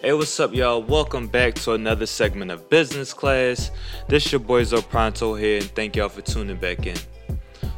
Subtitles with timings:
[0.00, 0.80] Hey, what's up, y'all?
[0.80, 3.72] Welcome back to another segment of Business Class.
[4.06, 6.96] This your boy Pronto here, and thank y'all for tuning back in.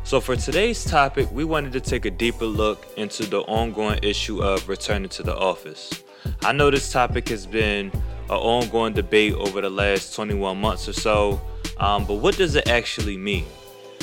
[0.05, 4.43] So, for today's topic, we wanted to take a deeper look into the ongoing issue
[4.43, 6.05] of returning to the office.
[6.43, 7.91] I know this topic has been
[8.29, 11.41] an ongoing debate over the last 21 months or so,
[11.79, 13.47] um, but what does it actually mean?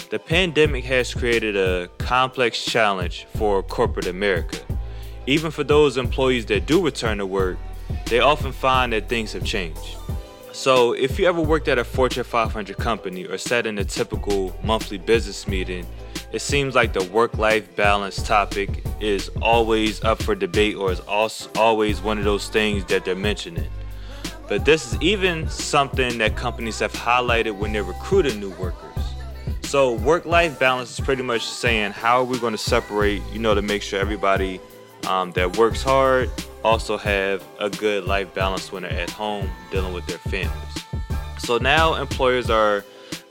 [0.09, 4.57] The pandemic has created a complex challenge for corporate America.
[5.27, 7.59] Even for those employees that do return to work,
[8.09, 9.97] they often find that things have changed.
[10.53, 14.57] So, if you ever worked at a Fortune 500 company or sat in a typical
[14.63, 15.85] monthly business meeting,
[16.31, 21.01] it seems like the work life balance topic is always up for debate or is
[21.55, 23.69] always one of those things that they're mentioning.
[24.47, 28.83] But this is even something that companies have highlighted when they're recruiting new workers.
[29.63, 33.39] So, work life balance is pretty much saying how are we going to separate, you
[33.39, 34.59] know, to make sure everybody
[35.07, 36.29] um, that works hard
[36.63, 40.51] also have a good life balance when they're at home dealing with their families.
[41.39, 42.83] So now employers are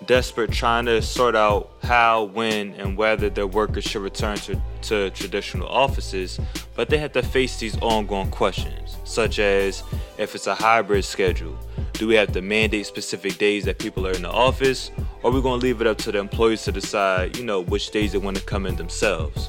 [0.06, 5.10] desperate trying to sort out how, when, and whether their workers should return to, to
[5.10, 6.40] traditional offices,
[6.74, 9.82] but they have to face these ongoing questions, such as
[10.16, 11.58] if it's a hybrid schedule,
[11.94, 14.90] do we have to mandate specific days that people are in the office,
[15.22, 17.60] or are we going to leave it up to the employees to decide, you know,
[17.60, 19.48] which days they want to come in themselves?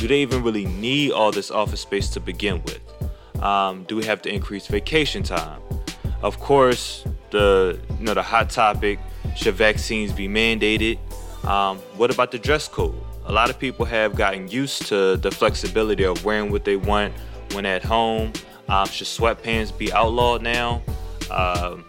[0.00, 2.80] Do they even really need all this office space to begin with?
[3.42, 5.60] Um, do we have to increase vacation time?
[6.22, 8.98] Of course, the you know the hot topic:
[9.36, 10.98] should vaccines be mandated?
[11.44, 12.98] Um, what about the dress code?
[13.26, 17.12] A lot of people have gotten used to the flexibility of wearing what they want
[17.52, 18.32] when at home.
[18.70, 20.80] Um, should sweatpants be outlawed now?
[21.30, 21.84] Um,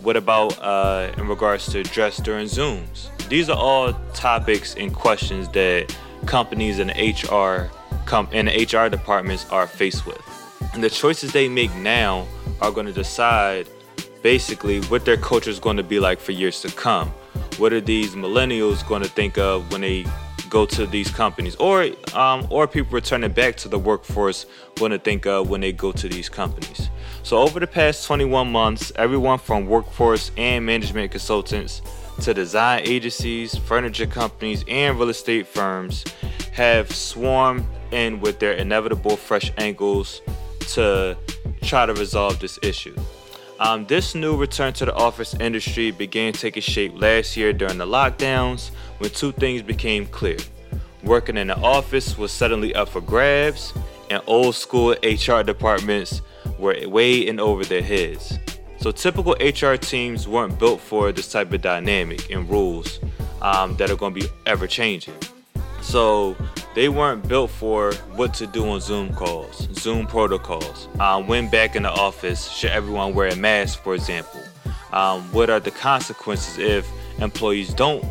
[0.00, 3.10] what about uh, in regards to dress during Zooms?
[3.28, 5.94] These are all topics and questions that
[6.26, 7.70] companies and HR
[8.06, 10.20] com- and HR departments are faced with.
[10.74, 12.26] And the choices they make now
[12.60, 13.68] are going to decide
[14.22, 17.08] basically what their culture is going to be like for years to come.
[17.58, 20.04] What are these millennials going to think of when they
[20.50, 24.44] go to these companies, or um, or people returning back to the workforce
[24.76, 26.90] going to think of when they go to these companies.
[27.22, 31.80] So over the past 21 months, everyone from workforce and management consultants
[32.20, 36.04] to design agencies, furniture companies, and real estate firms
[36.52, 40.20] have swarmed in with their inevitable fresh angles
[40.60, 41.16] to
[41.62, 42.96] try to resolve this issue.
[43.58, 47.86] Um, this new return to the office industry began taking shape last year during the
[47.86, 50.38] lockdowns when two things became clear.
[51.02, 53.72] Working in the office was suddenly up for grabs,
[54.10, 56.22] and old school HR departments
[56.58, 58.38] were way in over their heads.
[58.80, 62.98] So, typical HR teams weren't built for this type of dynamic and rules
[63.42, 65.14] um, that are going to be ever changing.
[65.82, 66.34] So,
[66.74, 70.88] they weren't built for what to do on Zoom calls, Zoom protocols.
[70.98, 74.40] Um, when back in the office, should everyone wear a mask, for example?
[74.92, 76.88] Um, what are the consequences if
[77.20, 78.04] employees don't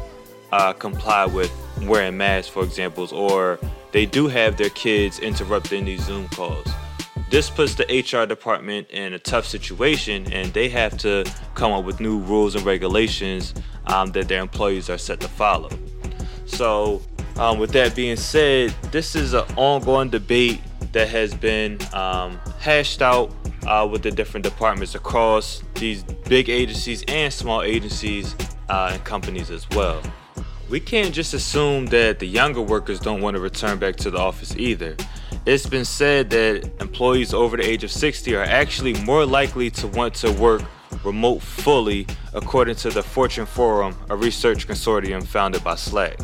[0.52, 1.52] uh, comply with
[1.82, 3.60] wearing masks, for example, or
[3.92, 6.68] they do have their kids interrupting these Zoom calls?
[7.30, 11.24] This puts the HR department in a tough situation, and they have to
[11.54, 13.54] come up with new rules and regulations
[13.86, 15.70] um, that their employees are set to follow.
[16.48, 17.04] So,
[17.38, 20.60] um, with that being said, this is an ongoing debate
[20.92, 23.32] that has been um, hashed out
[23.68, 28.36] uh, with the different departments across these big agencies and small agencies
[28.70, 30.02] uh, and companies as well.
[30.68, 34.18] We can't just assume that the younger workers don't want to return back to the
[34.18, 34.96] office either.
[35.46, 39.88] It's been said that employees over the age of 60 are actually more likely to
[39.88, 40.62] want to work
[41.04, 46.20] remote fully, according to the Future Forum, a research consortium founded by Slack.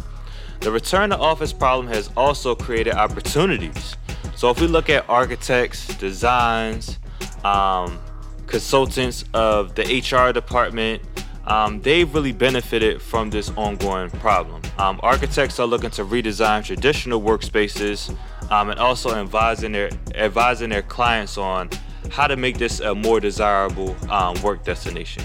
[0.62, 3.96] The return to office problem has also created opportunities.
[4.36, 7.00] So if we look at architects, designs,
[7.44, 8.00] um,
[8.48, 11.02] consultants of the HR department,
[11.46, 14.62] um, they've really benefited from this ongoing problem.
[14.78, 18.16] Um, architects are looking to redesign traditional workspaces
[18.50, 21.70] um, and also advising their advising their clients on
[22.12, 25.24] how to make this a more desirable um, work destination.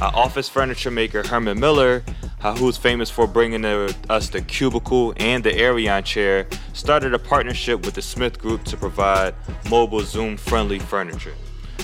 [0.00, 2.02] Uh, office furniture maker Herman Miller
[2.56, 7.84] who's famous for bringing the, us the cubicle and the Aeron chair, started a partnership
[7.84, 9.34] with the Smith Group to provide
[9.68, 11.34] mobile Zoom friendly furniture.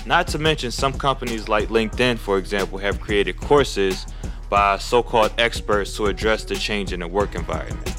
[0.06, 4.06] Not to mention, some companies like LinkedIn, for example, have created courses
[4.48, 7.95] by so called experts to address the change in the work environment.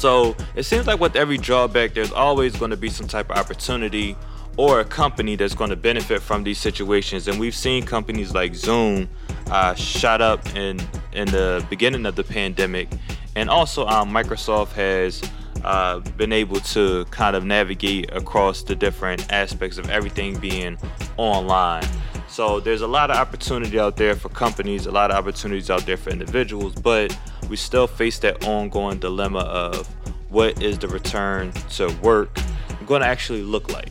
[0.00, 3.36] So it seems like with every drawback, there's always going to be some type of
[3.36, 4.16] opportunity
[4.56, 7.28] or a company that's going to benefit from these situations.
[7.28, 9.10] And we've seen companies like Zoom
[9.48, 10.80] uh, shot up in
[11.12, 12.88] in the beginning of the pandemic,
[13.36, 15.22] and also um, Microsoft has
[15.64, 20.78] uh, been able to kind of navigate across the different aspects of everything being
[21.18, 21.84] online.
[22.26, 25.84] So there's a lot of opportunity out there for companies, a lot of opportunities out
[25.84, 27.14] there for individuals, but
[27.50, 29.86] we still face that ongoing dilemma of
[30.30, 32.38] what is the return to work
[32.86, 33.90] going to actually look like.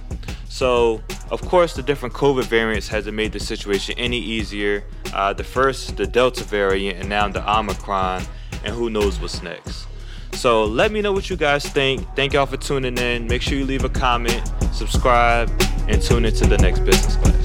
[0.49, 1.01] So,
[1.31, 4.83] of course, the different COVID variants hasn't made the situation any easier.
[5.13, 8.23] Uh, the first, the Delta variant, and now the Omicron,
[8.65, 9.87] and who knows what's next.
[10.33, 12.05] So, let me know what you guys think.
[12.15, 13.27] Thank y'all for tuning in.
[13.27, 15.49] Make sure you leave a comment, subscribe,
[15.87, 17.38] and tune into the next business.